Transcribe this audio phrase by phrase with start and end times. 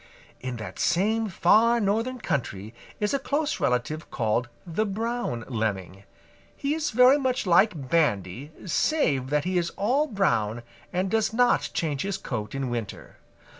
[0.39, 6.05] "In that same far northern country is a close relative called the Brown Lemming.
[6.57, 11.69] He is very much like Bandy save that he is all brown and does not
[11.75, 13.17] change his coat in winter.